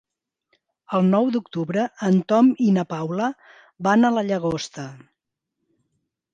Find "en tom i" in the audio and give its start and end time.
2.09-2.71